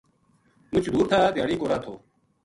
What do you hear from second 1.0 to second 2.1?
تھا دھیاڑی کو راہ تھو